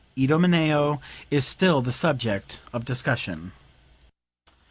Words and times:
"Idomeneo" 0.17 0.99
is 1.29 1.45
still 1.45 1.83
the 1.83 1.91
subject 1.91 2.61
of 2.73 2.83
discussion.) 2.85 3.51